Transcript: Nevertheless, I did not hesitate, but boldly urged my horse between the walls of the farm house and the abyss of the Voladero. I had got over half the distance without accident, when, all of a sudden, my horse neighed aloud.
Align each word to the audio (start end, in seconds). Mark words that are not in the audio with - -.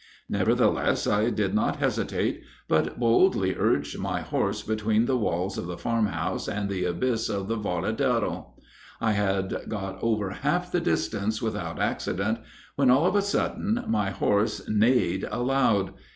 Nevertheless, 0.27 1.05
I 1.05 1.29
did 1.29 1.53
not 1.53 1.75
hesitate, 1.75 2.41
but 2.67 2.99
boldly 2.99 3.53
urged 3.55 3.99
my 3.99 4.21
horse 4.21 4.63
between 4.63 5.05
the 5.05 5.15
walls 5.15 5.59
of 5.59 5.67
the 5.67 5.77
farm 5.77 6.07
house 6.07 6.47
and 6.47 6.67
the 6.71 6.85
abyss 6.85 7.29
of 7.29 7.47
the 7.47 7.55
Voladero. 7.55 8.47
I 8.99 9.11
had 9.11 9.65
got 9.69 9.99
over 10.01 10.31
half 10.31 10.71
the 10.71 10.81
distance 10.81 11.39
without 11.39 11.77
accident, 11.79 12.39
when, 12.77 12.89
all 12.89 13.05
of 13.05 13.15
a 13.15 13.21
sudden, 13.21 13.83
my 13.87 14.09
horse 14.09 14.67
neighed 14.67 15.27
aloud. 15.31 15.93